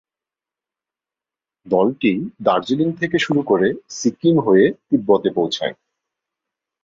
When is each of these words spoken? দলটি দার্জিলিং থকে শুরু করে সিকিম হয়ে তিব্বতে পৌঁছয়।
দলটি 1.65 2.11
দার্জিলিং 2.41 2.89
থকে 2.93 3.17
শুরু 3.19 3.41
করে 3.41 3.67
সিকিম 3.89 4.35
হয়ে 4.39 4.65
তিব্বতে 4.89 5.29
পৌঁছয়। 5.35 5.73